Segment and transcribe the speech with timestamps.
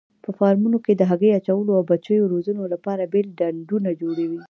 [0.23, 4.39] په فارمونو کې د هګۍ اچولو او بچیو روزنې لپاره بېل ډنډونه جوړوي.